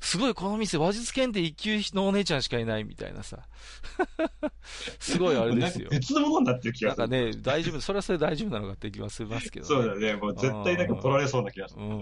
[0.00, 1.54] すごい、この店話術検定1
[1.90, 3.46] 級のお姉ちゃんしかいないみたいなさ。
[4.98, 5.90] すごいあれですよ。
[5.90, 7.08] 別のものになってる気がする。
[7.08, 9.68] なんかね、大丈夫、それはそれで大丈夫なのかって気はしますけどね。
[9.68, 10.16] そうだね。
[10.16, 11.82] もう絶対なんか取られそうな気がする。
[11.82, 12.00] うん。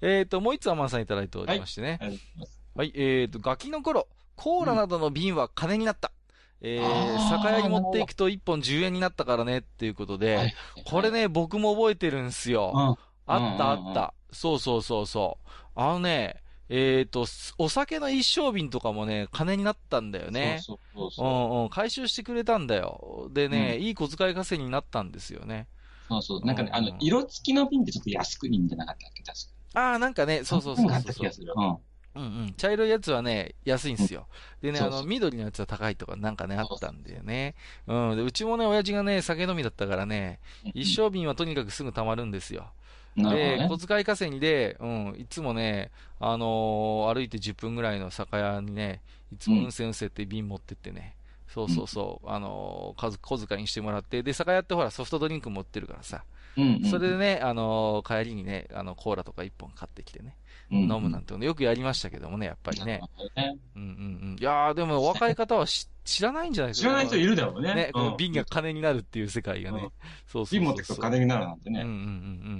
[0.00, 1.98] えっと、もう一つアマンさんいただいておりましてね。
[2.00, 6.10] ありがとうございはい、えっと、ガキの頃、コーラなどの瓶は金になった。
[6.60, 10.54] えー、あー酒屋に持っていくと1本10円になったからねっていうことで、はい
[10.90, 12.72] これね、僕も覚えてるんですよ。
[12.74, 12.96] うん。
[13.26, 14.14] あったうんうんうんあった。
[14.32, 15.48] そうそうそうそう。
[15.74, 17.26] あのね、えっ、と、
[17.58, 20.60] お酒の一升瓶とかもね、金になったんだよね。
[20.62, 21.26] そうそううそう。
[21.26, 23.30] んうん、回収してくれたんだよ。
[23.32, 25.66] でね、いい小遣い稼ぎになったんですよね。
[26.08, 26.40] そうそう。
[26.44, 29.22] なんかね、あのうん、色付きの瓶ってちょっと安くいいんじゃなかったっけ？
[29.22, 29.38] 確
[29.72, 31.20] かああ、なんかね、そうそうそうあったそうそう。
[31.20, 31.52] 気がする。
[31.56, 31.78] うん。
[32.18, 32.54] うんうん。
[32.54, 34.26] 茶色いやつはね、安いんですよ。
[34.60, 37.54] でね、あの、緑のやつは高いとかなんかね、あったんだよね。
[37.86, 38.16] うん。
[38.16, 40.40] で、うちもね、親父がね、酒飲みだったからね、
[40.74, 42.70] 一升瓶はとにかくすぐ溜まるんですよ。
[43.16, 43.68] で、ね。
[43.68, 49.00] 小遣い稼ぎで、うん、いつもね、あのー歩いて10分ぐらいの酒屋にね、
[49.32, 51.14] いつもうんせうんせって瓶持ってってね、
[51.48, 56.24] そうそうそう、あの小遣いにしてもらって、で、酒屋ってほらソフトドリンク持ってるからさ、
[56.56, 60.36] うんうんそれでね、あのー帰りにね、あの、コーラとか1本買ってきてね、
[60.70, 63.00] 飲むなんてのよくやりましたけどもね、やっぱりね。。
[63.36, 64.36] ねうんうんうん。
[64.40, 66.88] いやー、でも若い方はし知らないんじゃないですか？
[66.88, 67.74] 知らない人いるだろうね。
[67.74, 69.78] ね、このうん瓶が金になるっていう世界がね。
[69.78, 69.90] うんそう
[70.26, 71.80] そうそう瓶持ってくと金になるなんてね。
[71.82, 72.04] うんうんうんう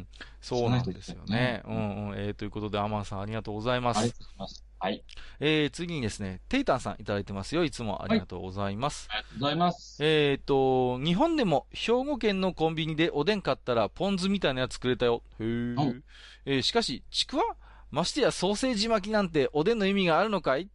[0.01, 0.07] ん。
[0.41, 1.63] そうなんですよね。
[1.67, 2.19] うんうん。
[2.19, 4.15] えー、ということで、アマンさんありがとうございますありが。
[4.15, 4.68] とうございます。
[4.81, 5.03] はい。
[5.41, 7.65] えー、次にですね、テイタンさんいただいてますよ。
[7.65, 9.09] いつもありがとうございます。
[9.11, 9.99] ありがとうございます。
[10.05, 15.23] えーと、日本でも兵庫県のコンビニでおでん買ったらポン酢みたいなやつくれたよ。
[15.41, 15.47] へー
[15.81, 16.05] うん
[16.45, 17.43] えーしかし、ちくわ
[17.91, 20.69] ましてやソーセージ巻きなんておでんの意味があるのかい？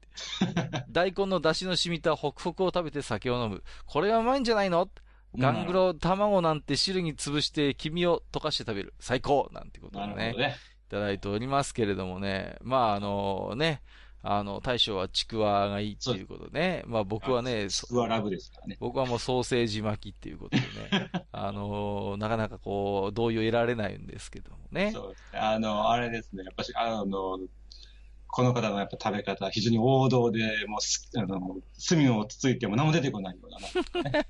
[0.89, 3.63] 大根の出汁の染みたホクホクを食べて酒を飲む。
[3.85, 4.89] これがうまいんじゃないの？
[5.35, 8.93] ガングロ卵なんて汁に潰して黄身を溶かして食べる。
[8.99, 10.55] 最高なんてことをね、なるほどね。
[10.93, 12.55] いただいておりますけれどもね。
[12.61, 13.81] まあ、あのね、
[14.21, 16.83] あの、大将はちくわがいいっていうことでね。
[16.85, 18.77] まあ僕はね、スクワラブですからね。
[18.79, 21.09] 僕はもうソーセージ巻きっていうことでね。
[21.33, 24.91] あのなかなかこう、同意を得られないんですけどもね。
[24.91, 25.39] そうですね。
[25.39, 26.43] あの、あれですね。
[26.43, 27.39] やっぱし、あの、
[28.35, 34.25] この方のやっぱ食べ方、非常に王道で、もうす、あの、隅をつついても何も出てこないような、 ね、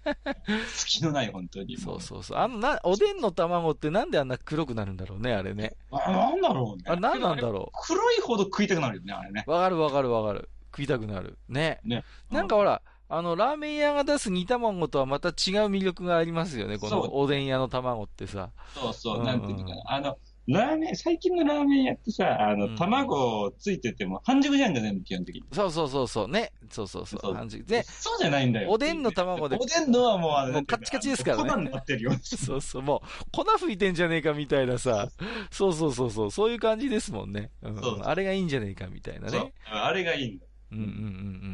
[0.68, 1.78] 隙のない本当に。
[1.78, 2.38] そうそうそう。
[2.38, 5.78] あの、な、おでんの卵ってなんであんな黒くなるんだろうね、あれね。
[5.90, 6.84] あ、なんだろうね。
[6.86, 7.78] あれなんなんだろう。
[7.88, 9.46] 黒いほど食いたくなるよね、あれね。
[9.48, 10.50] わかるわかるわかる。
[10.74, 11.38] 食いたくなる。
[11.48, 11.80] ね。
[11.86, 12.04] ね。
[12.30, 15.34] なんかほら、あの、ラーメン屋が出す煮卵とはまた違う
[15.68, 18.52] 魅力がありますよね、このおでん屋の卵ってさ。
[18.74, 19.82] そうそう、なんていうのかな。
[19.86, 25.44] あの、ラーメン、最近のラーメン屋ってさ、あの、うん、卵ついてても半熟じゃんだね、基本的に。
[25.54, 26.52] そうそうそうそう、ね。
[26.70, 27.64] そうそうそう、半熟。
[27.64, 28.70] で、そうじゃないんだよ。
[28.70, 29.58] おでんの卵で。
[29.58, 31.50] おでんのはもうあの、もうカッチカチですからね。
[31.50, 32.12] 粉になってるよ。
[32.22, 35.08] そうそう、もう、粉吹いてんじゃねえかみたいなさ、
[35.50, 37.52] そうそうそうそう、そういう感じですもんね。
[37.62, 39.54] うん、そうあれがいいんじゃねえかみたいなね。
[39.66, 40.46] あれがいいんだ。
[40.74, 40.92] うんうんうんう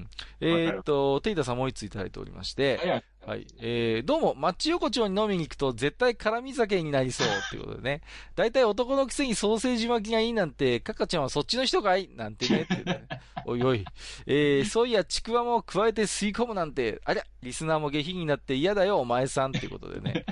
[0.02, 0.08] ん。
[0.42, 3.48] えー、っと、テイタさんもう一ついただいておりまして、はい、はい。
[3.60, 8.02] えー、どうも、マッチ横丁に飲みに行くと絶対辛味酒になりそうっていうことでね。
[8.36, 12.10] 大体男のくせにソーセージ巻きがいいなんて、カカちゃんはそっちの人かい？
[12.16, 13.08] なんてねってね。
[13.46, 13.86] おいおい。
[14.26, 20.26] えー、そういや、ちくわも加えて吸い込むなんて、ありゃ、リスナーも下品になって嫌だよ、お前さんっていうことでね。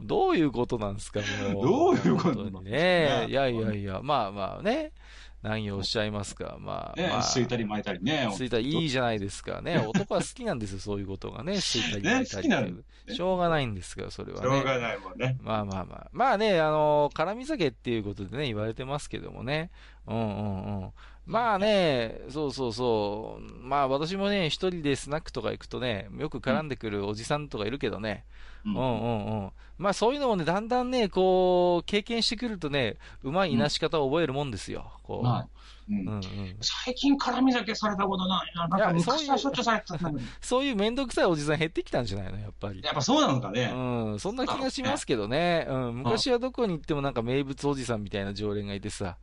[0.00, 1.20] どういうことなんですか、
[1.52, 1.66] もう。
[1.66, 3.26] どういうことね。
[3.28, 4.92] いやいやいや、まあまあね。
[5.42, 6.56] 何をおっしゃいますか？
[6.58, 7.00] まあ。
[7.00, 8.28] ね、まあ、吸いたり巻いたりね。
[8.32, 9.78] 吸いたりいいじゃないですかね。
[9.86, 11.52] 男は好きなんですよ、そういうことがね。
[11.62, 12.48] 吸いたり巻いたり。
[12.48, 14.48] ね、好きなんしょうがないんですが、それはね。
[14.48, 15.38] しょうがないもんね。
[15.40, 16.10] まあまあまあ。
[16.12, 19.70] まあね、あの、辛味酒っていうことでね、言われてますけどもね。
[20.06, 20.92] うんうんうん。
[21.28, 23.62] まあね、そうそうそう。
[23.62, 28.24] まあ私もね、一人でスナックとか行くとね、よく絡んでくるおじさんとかいるけどね。
[28.64, 34.90] うん、うん、うんうんまあそういうのもね、だんだんね、こう、経験してくるとね、うまいいなし方を覚えるもんですよ。
[35.04, 35.22] こう。
[35.22, 35.48] まあ
[35.90, 36.22] うんうん、
[36.60, 38.68] 最近絡み酒されたことないな。
[38.68, 39.98] なんか昔はしょっちゅうされてた
[40.42, 42.82] そういうめんどくさいおじさん減ってきたんじゃないのやっぱり。
[42.82, 43.72] やっぱそうなのかね。
[43.74, 44.18] うん。
[44.18, 45.66] そんな気がしますけどね。
[45.66, 45.94] うん。
[45.98, 49.16] 昔はどこに行ってもなんか名物おじさんみたいな常連がいてさ。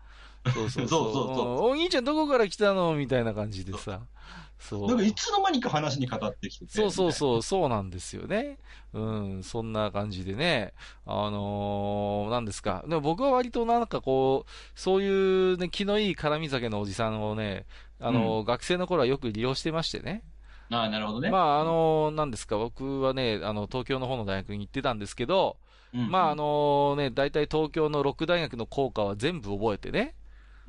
[0.53, 0.87] そうそうそう。
[0.87, 1.69] そうそうそう。
[1.69, 4.01] お兄ちゃんどこから来たのみたいな感じでさ。
[4.59, 4.87] そう。
[4.87, 6.71] なんかいつの間にか話に語ってきてて。
[6.71, 8.57] そうそうそう、そうなんですよね。
[8.93, 9.01] う
[9.37, 10.73] ん、そんな感じでね。
[11.05, 12.83] あのー、なんですか。
[12.87, 17.65] でも僕は割となんかこう、そういうね、気のいい絡み酒のおじさんをね、
[17.99, 20.23] あのーうん、学生の頃はよく利用してましてね。
[20.71, 21.29] ああ、なるほどね。
[21.29, 25.57] まあ、あのー、なんですか、僕はね、あの、東京の方の大学に行ってたんですけど、
[25.93, 30.15] うん、まあ、あのね、大体東京の6大学の校歌は全部覚えてね。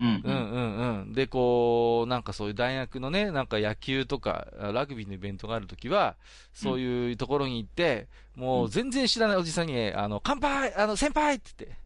[0.00, 1.12] うんうんうんうん。
[1.12, 6.16] で、こう、なんかそういう大学のね、なんか野球とか、ラグビーのイベントがあるときは、
[6.52, 11.76] そういうところに行って、もう全然知らないおじさんに、あの、乾杯あの、先輩って言って、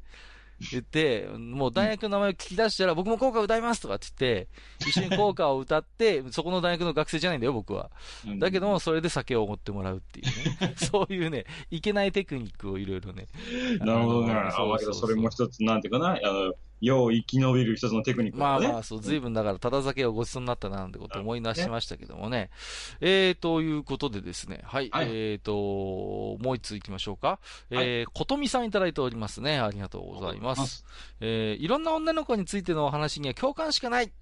[0.72, 4.48] 言って、もう大学の名前を聞き出したら、僕も校歌歌いますとかって言って、
[4.86, 7.90] 一緒に校歌を歌って、そこの大学の学生じゃないんだよ、僕は。
[8.38, 10.74] だけども、それで酒をおごってもらうっていうね。
[10.76, 13.26] そういうね、いけないテクニックをいろいろね。
[13.78, 14.34] なるほどね。
[14.34, 22.50] あ、だけどそれも一つ、なんていうかな、あの、よう生き延びる一つのテクニック、ね、まあまあ、そう、随分だから、ただ酒をごちそうになったな、なんてことを思い出しましたけどもね。
[23.00, 25.52] えー、ということでですね、はい、はい、えーと、
[26.42, 27.38] もう一つ行きましょうか。
[27.70, 29.58] えー、ことみさんいただいておりますね。
[29.58, 30.84] ありがとうございます。
[31.20, 34.12] えー、いろんな女の子についてのお話には共感しかない。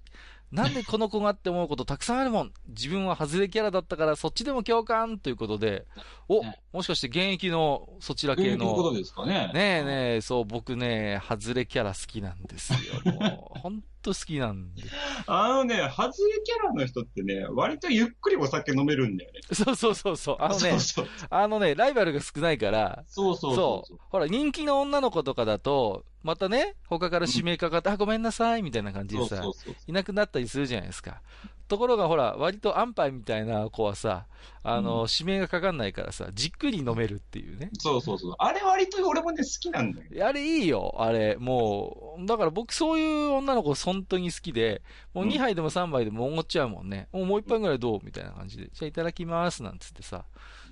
[0.51, 2.53] なんでこの子がって思うことたくさんあるもん。
[2.67, 5.85] 自分は外れキャラだったからそっちでも共感ということで、
[6.27, 8.73] お、もしかして現役のそちら系の。
[8.75, 9.51] ことですかね。
[9.53, 12.79] ねえねえ、そう、僕ね、外れキャラ好きなんですよ。
[13.11, 14.83] もう、本当好きなんで。
[15.25, 19.39] あのね、外れキャラの人ってね、割とゆっくりお酒飲めるんだよね。
[19.51, 20.37] そうそうそうそう。
[20.39, 23.99] あのね、そうそうあのね、ライバルが少ないから、そうそうそうそう。
[24.09, 29.43] ほら、人気の女の子とかだと、またね、他から指名かかって、うん、あ、ごめんなさい、みたいな感じでさ
[29.87, 31.21] いなくなったりするじゃないですか。
[31.69, 34.25] ところがほら、割と安牌みたいな子はさ、
[34.63, 37.69] あの、うん、指名がかかんないからさ、じっくり飲めるっていうね。
[37.77, 38.35] そうそうそう。
[38.39, 40.27] あれ割と俺もね、好きなんだよ。
[40.27, 41.37] あれいいよ、あれ。
[41.37, 44.81] もう、だから僕そういう女の子本当に好きで、
[45.13, 47.07] もう2杯でも3杯でもおごっちゃうもんね。
[47.13, 47.99] もうもう1杯ぐらいどう？
[48.03, 48.69] みたいな感じで。
[48.73, 50.25] じゃあいただきます、なんつってさ。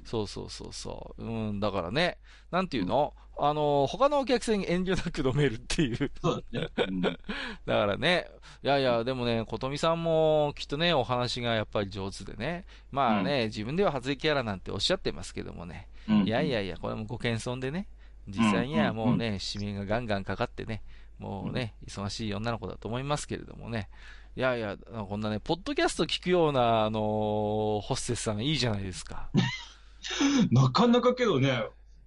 [0.07, 1.23] そうそうそうそう。
[1.23, 2.17] うん、だからね、
[2.49, 6.11] なんていうの、うん、あの、他のお客さんに遠慮なく飲めるっていう。
[6.21, 6.69] そうだね。
[6.77, 7.17] うん、 だか
[7.65, 8.27] らね、
[8.63, 12.65] いやいや、でもね、ことみさんもきっとね、お話がやっぱり上手でね。
[12.89, 15.89] まあね、うん、自分では外れキャラなんておっしゃってますけどもね。
[16.07, 17.87] うん、いやいやいや、これもご謙遜でね。
[18.29, 20.83] 実際にはもうね、指名がガンガンかかってね、
[21.19, 23.89] もうね、忙しい女の子だと思いますけれどもね。
[24.37, 29.31] いやいや、こんなね、ポッドキャスト聞くような、あのー、ホステスさんいいじゃないですか。
[30.51, 31.63] なかなかけどね、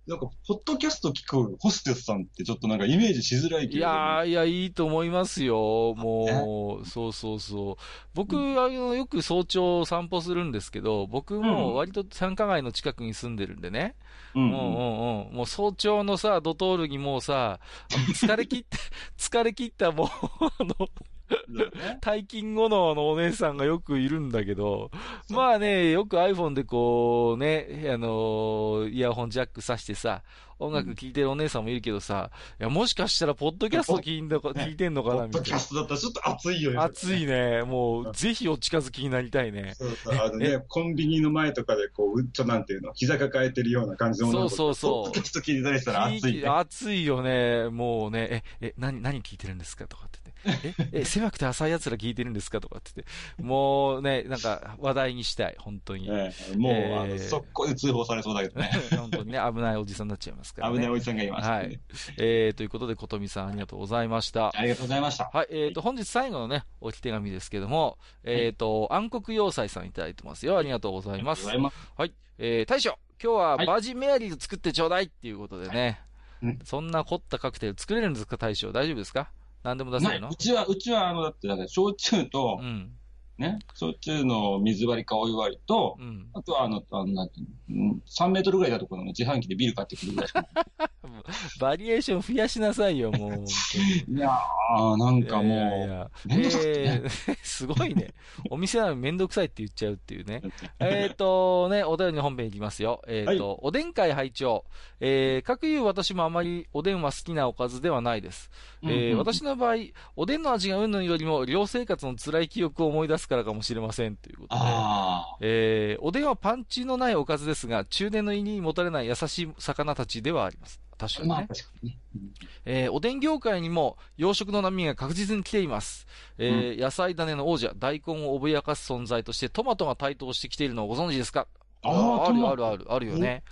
[0.07, 5.95] なんか、ポッドキャスト聞くホステスさんってちょっとなんかイメージしづらいけど、いやー、いや、いいと思いますよ。
[5.97, 7.77] もう、そうそうそう。
[8.15, 13.95] 僕、あの、よく早朝散歩するんですけど、僕も割と繁華街の近くに住んでるんでね。
[14.35, 14.55] うんうんん。
[14.55, 15.37] ううんうん。
[15.37, 18.79] もう早朝のさ、ドトールにもうさ、疲れ切って、
[19.17, 20.89] 疲れ切ったもう、あの、
[22.01, 24.91] 退勤後のあのお姉さんがよくいるんだけど、
[25.29, 30.23] まあね、よく iPhone でこうね、あのイヤホンジャック挿してさ、
[30.61, 35.45] 音楽聴いてるお姉さんもいるけどさ、いや、もしかしたら、ポッドキャスト聞いんだか、ね聞いてんのかポッなみたいな。
[35.47, 36.79] ドキャストだったらちょっと熱いよね。
[36.79, 37.63] 熱いね。
[37.63, 39.75] もう、ぜひお近づきになりたいね。
[39.75, 46.49] そうそう、あのね、コンビニの前とかでこう、うっちょなんていうの、膝抱えてるような感じの女の子そうそうそうポッドキャスト聞いてたりしたら熱い、ね。
[46.49, 47.69] 熱いよね。
[47.71, 50.75] もうね、え、え、何、何聞いてるんですかとかって言って。
[50.93, 53.43] え、え、 狭くて浅い奴ら聞いてるんですかとかって言って。
[53.43, 55.57] もうね、なんか話題にしたい。
[55.59, 56.09] 本当に。
[56.11, 58.71] ええもう、えーあの、速攻で通報されそうだけどね。
[58.97, 60.75] 本当にね、危ないおじさんになっちゃいますからね。
[60.77, 61.55] 危ないおじさんがいます、ね。
[61.55, 61.81] はい。
[62.19, 64.53] えー、ということで、ことみさんありがとうございました。
[64.55, 65.31] ありがとうございました。
[65.33, 70.59] はい、えーと、本日最後のね、置き手紙ですけども、えーと、暗黒要塞さんいただいてますよ。
[70.59, 71.77] ありがとうございますありがとうござ。
[71.77, 71.93] います。
[71.97, 72.15] はい。
[72.39, 76.01] えー、大将、今日ははいバージンメアリーズ作ってちょうだいっていうことでね。
[76.43, 78.73] うんそんな凝ったカクテル作れるんですか、大将。
[78.73, 79.31] 大丈夫ですか？
[79.63, 80.31] 何でも出せるの？
[80.31, 82.93] うちは、うちは、あの、だって、焼酎とう、ん。
[83.41, 86.29] ね、焼酎の水割りかお湯割りと、うん。
[86.35, 90.47] あとは、あの、あの、なんていうのうん3メートルぐらいだところの自販機でビール買ってくるぐらいしか。
[91.61, 93.45] バリエーション増やしなさいよ、もう。
[94.13, 98.15] いやー、なんかいやいもう、やめんどくさくてねえー すごいね。
[98.51, 100.43] お店なのにめんどくさいって言っちゃうっていうね。
[100.79, 103.03] えっとね、お便りの本編いきますよ。
[103.07, 104.65] えっ、と、おでん会拝聴
[105.01, 108.51] えー、各言う私もあまりおでんは好きなおかずではないです。
[108.83, 109.77] えーうんうん私の場合、
[110.17, 114.61] おでんの味がうんぬんよりも寮生活の辛い記憶を思い出すからかもしれませんということで。
[114.63, 120.79] あえーおでんはパンチのないおかずですが、中年の胃にもたれない優しい魚たちではあります。
[120.99, 121.49] 確かあ、まあにね。
[121.49, 121.99] 確かにね。
[122.15, 122.33] うん
[122.67, 126.07] えーおでん業界にも養殖の波が確実に来ています。
[126.37, 131.47] えー野菜種の王者、大根を脅かす存在としてトマトが台頭してきているのをご存知ですか？
[131.83, 133.43] あーあるあるある、あるよね。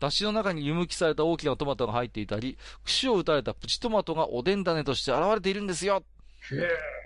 [0.00, 6.02] だしの中に湯むきされた大きなトマトが入っていたり、串を打たれたプチトマトがおでん種として現れているんですよ。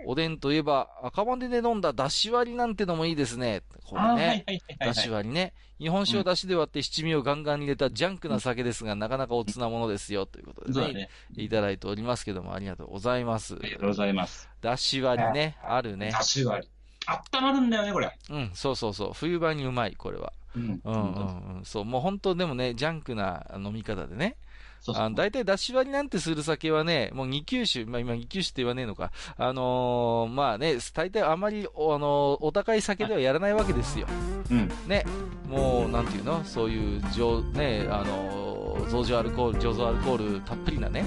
[0.06, 3.62] おでんといえば、赤羽で飲んだだし割りなんてのもいいですね。
[3.84, 4.44] これね。
[4.78, 5.52] だし割りね。
[5.78, 10.26] 日本酒をだしで割って七味をガンガンに入れたジャンクな酒ですが、なかなかおつなものですよ。
[10.26, 10.92] ということでね。
[10.92, 11.08] ね。
[11.36, 13.54] いただいておりますけども、ありがとうございます。
[13.54, 14.48] ありがとうございます。
[14.60, 16.22] だし割りね、あるねだ。
[16.22, 16.70] し割り。
[17.06, 18.14] あったまるんだよね、これ。
[18.28, 19.12] うん、そうそうそう。
[19.14, 20.32] 冬場にうまい、これは。
[20.54, 20.80] うん。
[20.84, 21.64] うんうんうん。
[21.64, 24.36] そう、もう本当でもね、ジャンクな飲み方でね。
[24.80, 29.12] そうそうあの、大体、だし割りなんてする酒はね、もう二級酒、まあ今二級酒って言わねえのか。
[29.36, 34.06] あのーまあね、大体あまり、おあのーお高い酒ではやらないわけですよ。
[34.50, 34.70] うん。
[34.86, 35.04] ね。
[35.48, 36.42] もう、なんていうの？
[36.44, 38.50] そういう、上、ね、あのー
[38.90, 41.04] 増上アルコール、醸造アルコールたっぷりなね、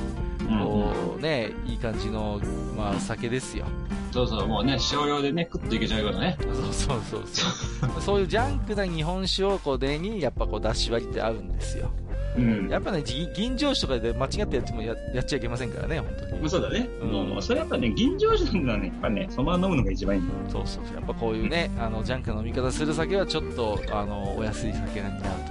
[0.48, 2.40] うんこう、ね、いい感じの、
[2.78, 3.66] まあ、酒ですよ。
[4.12, 6.38] そうそう、もうね、少量でね、食っていけちゃうからね。
[6.40, 8.00] そうそうそうそう。
[8.02, 11.90] そういうジャンクな日本酒をこうでに、やっぱこう出し割りって合うんですよ。
[12.36, 12.70] うん。
[12.70, 16.40] やっぱね、ぎ吟醸酒とかで間違ってやってもややっちゃいけませんからね、本当に。
[16.42, 16.90] まあそうだね。
[17.02, 18.88] うんもう、それやっぱね、吟醸酒なんだね。
[18.88, 20.40] やっぱね、そのまま飲むのが一番いいんだよ。
[20.50, 20.96] そうそうそう。
[20.96, 25.42] やっぱこういうね、あの、ジャンクな飲み方する酒はちょっと、あの、お安い酒が似合うというこ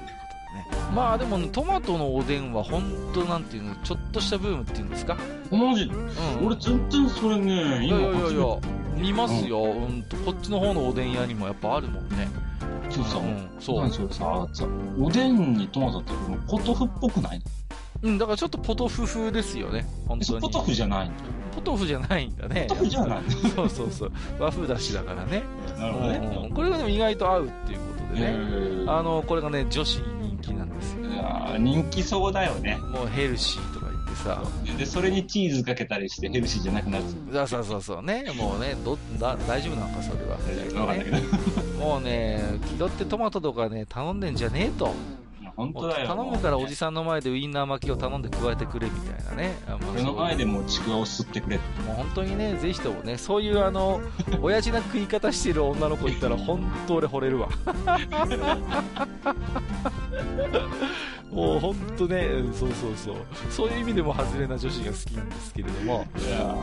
[0.70, 0.92] とでね。
[0.94, 2.82] まあでも、トマトのおでんは本
[3.14, 5.16] 当なんていうの、ちょっとしたブームっていうんですか？
[5.50, 5.84] マジ？
[5.84, 6.46] うん。
[6.46, 8.56] 俺全然それね、いやい今やいやいや、
[8.96, 9.62] 見ますよ。
[9.62, 12.28] うんと、こっちの方のおでん屋にもやっぱあるもんね。
[12.92, 13.90] そうさ、うん、そう。
[13.90, 14.66] それさ、さ、
[15.00, 16.12] おでんにトマトって
[16.48, 17.44] ポトフっぽくないの？
[18.02, 19.86] うん、だからちょっとポトフ風ですよね。
[20.06, 20.40] 本当に。
[20.40, 21.14] ポトフじゃないの？
[21.54, 22.66] ポトフじゃないんだね。
[22.68, 23.22] ポトフじゃない
[23.54, 24.12] そうそうそう。
[24.38, 25.42] 和風だしだからね。
[25.78, 26.16] なるほどね。
[26.18, 28.26] うんうんこれがでも意外と合うっていうことでね。
[28.28, 31.06] えーあの、これがね、女子に人気なんですよ。
[31.06, 32.76] いやー人気そうだよね。
[32.76, 34.42] もうヘルシーとか言ってさ。
[34.76, 37.04] で、それにチーズかけたりしてヘルシーじゃなくなる。
[37.32, 38.24] そうそうそうそうね。
[38.36, 40.32] もうね、ど、だ、大丈夫なのか、それは。
[40.80, 41.16] わかんないけど。
[41.82, 44.94] もうね、気取ってトマトとかね、頼んでんじゃねえと。
[45.56, 46.06] 本当だよ。
[46.06, 46.76] 頼むからおじん。
[46.76, 49.56] さんの前でウインナー巻きを頼んで加えてくれみたいなね。
[49.66, 51.56] あまあ俺の前でもうちくわを吸ってくれ。
[51.56, 54.00] もう本当にね、ぜひともね、そういうあの、
[54.40, 57.48] 親父な食い方してる女の子いたら、本当俺惚れるわ。
[61.32, 63.16] もう本当ね、うんそうそうそう。
[63.50, 66.06] そういう意味でも外れな女子が好きなんですけれども。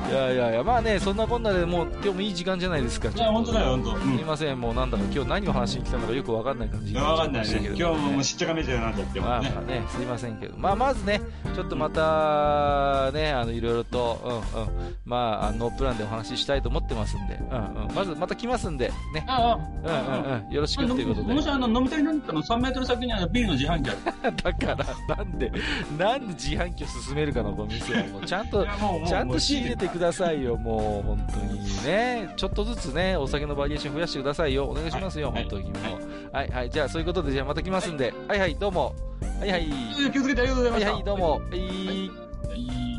[0.09, 3.09] いやいやいやまあね、そんなこんなでもう今日もいい時間じゃないですか。
[3.09, 3.95] いや、本当だよ、本当。
[3.95, 7.61] うすいません、もうなんだか今日何を話しに来たのかよくわかんない感じわかんないね。
[7.75, 9.49] 今日ももうしっちゃかめっちゃになっちゃってまあま。
[9.57, 10.57] あね、すいませんけど。
[10.57, 11.21] まあまずね、
[11.55, 14.69] ちょっとまた、ね、あの、いろいろと、うんうん。
[15.05, 17.95] まあ、ノープランでお話ししたいと思ってますんで、うんうん。
[17.95, 19.25] まず、また来ますんで、ね。
[19.27, 20.53] ああ、うんうんうん。
[20.53, 21.33] よろしくということで。
[21.33, 23.93] もしあの、飲みたいになったの3メートル先にあのビールの自販機あ
[24.29, 24.58] る。
[24.59, 25.51] だからなんで
[25.97, 28.65] なんで自販機を進めるかのこの店はもうちゃんと
[29.07, 30.57] ちゃんと仕入れてくださいよ。
[30.57, 32.33] もう本当にね。
[32.35, 34.65] ちょっとずつねお酒のバリエーション増やしてくださいよ。
[34.65, 36.35] お願いしますよ、はい、本当にもう。
[36.35, 38.93] はい、はい、じゃあそういうことでじゃあまた来ますんで、はい、はいどうも。
[39.39, 39.69] はいはい。
[40.11, 40.91] 気をつけてありがとうございました。
[40.91, 41.31] はいはいどうも。
[41.31, 42.98] はい、はい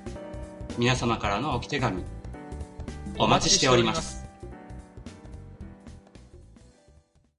[0.77, 2.03] 皆様からの置き手紙
[3.17, 4.20] お待ちしております。